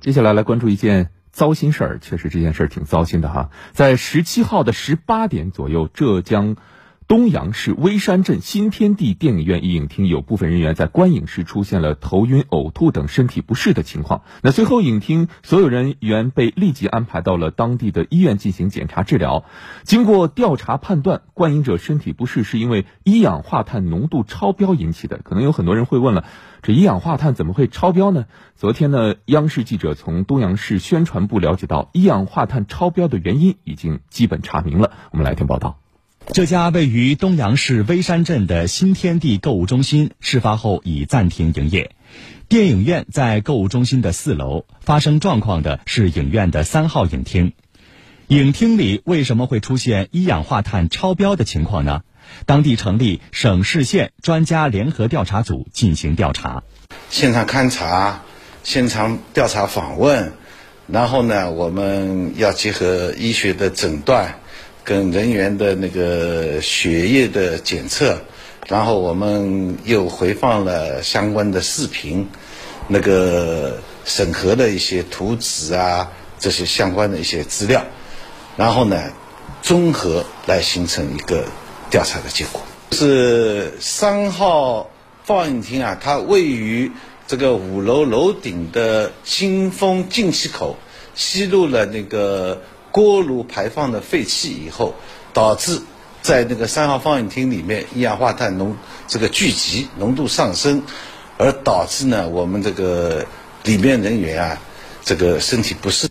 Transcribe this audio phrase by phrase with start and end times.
[0.00, 3.50] 接下来来关注一件糟心事儿，确实这件事儿挺糟心的哈。
[3.72, 6.56] 在十七号的十八点左右，浙江。
[7.10, 14.22] 东阳市微山镇新天地电影院一影厅有部分人员在观影时出现了头晕、呕吐等身体不适的情况。
[14.42, 19.44] 那随后，影厅所有人员被立即安排到了当地的医院进行检查治疗。
[19.82, 25.18] 经过调查判断，观影者身体不适是因为一氧化碳浓度超标引起的。
[25.18, 26.24] 可能有很多人会问了，
[26.62, 28.26] 这一氧化碳怎么会超标呢？
[28.54, 34.92] 昨天呢，央视记者从东阳市宣传部了解到，一氧化碳超标的原因已经基本查明了。
[35.10, 35.80] 我们来听报道。
[36.32, 41.90] 这家位于东阳市微山镇的新天地购物中心，事发后已暂停营业。
[42.48, 47.52] 电影院在购物中心的四楼，发生状况的是影院的三号影厅。
[48.28, 52.02] 影厅里为什么会出现一氧化碳超标的情况呢？
[52.46, 56.62] 当地成立省市县专家联合调查组进行调查，
[57.08, 58.22] 现场勘查、
[58.62, 60.32] 现场调查访问，
[60.86, 64.36] 然后呢，我们要结合医学的诊断。
[64.90, 68.18] 跟人员的那个血液的检测，
[68.66, 72.26] 然后我们又回放了相关的视频，
[72.88, 77.84] 那个审核的一些图纸啊，这些相关的一些资料，
[78.56, 79.12] 然后呢，
[79.62, 81.44] 综合来形成一个
[81.88, 82.60] 调查的结果。
[82.90, 84.90] 是三号
[85.22, 86.90] 放映厅啊，它位于
[87.28, 90.76] 这个五楼楼顶的新风进气口，
[91.14, 92.60] 吸入了那个。
[92.92, 94.94] 锅炉排放的废气以后，
[95.32, 95.80] 导致
[96.22, 100.82] 在那个三号放映厅里面一氧化碳浓这个聚集浓度上升，
[101.38, 103.26] 而导致呢我们这个
[103.64, 104.58] 里面人员啊
[105.02, 106.08] 这个身体不适。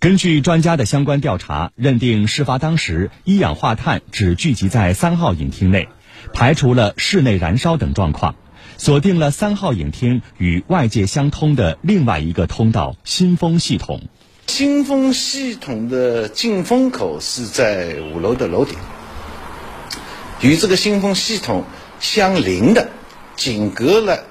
[0.00, 5.88] 根据专家的相关调查，认定事发当时一氧化碳只聚集在三号影厅内，
[6.32, 8.36] 排除了室内燃烧等状况，
[8.76, 14.02] 锁定了三号影厅与外界相通的另外一个通道新风系统。
[14.48, 18.76] 新风系统的进风口是在五楼的楼顶，
[20.40, 21.64] 与这个新风系统
[22.00, 22.88] 相邻的，
[23.36, 24.24] 仅隔了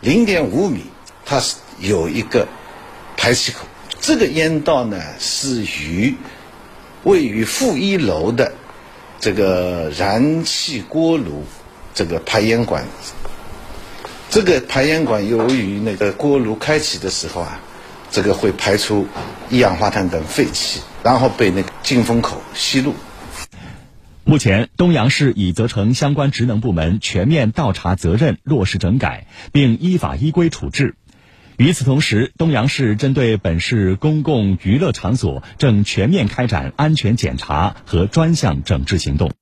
[0.00, 0.82] 零点五米，
[1.24, 2.46] 它是有一个
[3.16, 3.66] 排气口。
[3.98, 6.14] 这个烟道呢，是与
[7.02, 8.52] 位于负一楼的
[9.18, 11.42] 这个燃气锅炉
[11.92, 12.84] 这个排烟管，
[14.30, 17.58] 这个排烟管由于那个锅炉开启的时候啊。
[18.14, 19.08] 这个会排出
[19.50, 22.94] 一氧化碳等废气，然后被那个进风口吸入。
[24.22, 30.94] 目前，东阳市已责成相关职能部门全面倒查责任，落实整改，并依法依规处置。
[31.56, 39.32] 与此同时，东阳市针对本市公共娱乐场所正全面开展安全检查和专项整治行动。